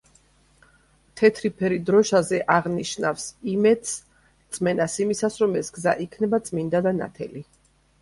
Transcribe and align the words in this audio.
თეთრი 1.19 1.51
ფერი 1.59 1.77
დროშაზე 1.89 2.41
აღნიშნავს 2.55 3.29
იმედს, 3.55 3.93
რწმენას 4.33 4.99
იმისას, 5.07 5.41
რომ 5.45 5.57
ეს 5.63 5.73
გზა 5.81 5.99
იქნება 6.09 6.45
წმინდა 6.51 6.87
და 6.91 6.99
ნათელი. 7.03 7.49